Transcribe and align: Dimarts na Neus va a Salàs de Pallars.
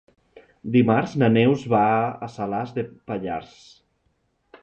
Dimarts 0.75 1.11
na 1.23 1.27
Neus 1.33 1.65
va 1.75 1.83
a 2.27 2.31
Salàs 2.37 2.73
de 2.79 2.85
Pallars. 3.11 3.55